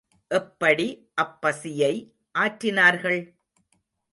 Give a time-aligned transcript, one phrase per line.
[0.31, 0.87] எப்படி
[1.21, 1.93] அப்பசியை
[2.39, 3.21] ஆற்றினார்கள்?